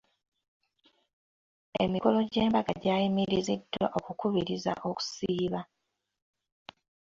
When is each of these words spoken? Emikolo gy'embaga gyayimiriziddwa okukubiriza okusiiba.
Emikolo 1.83 2.19
gy'embaga 2.31 2.73
gyayimiriziddwa 2.83 3.85
okukubiriza 3.97 4.73
okusiiba. 4.89 5.61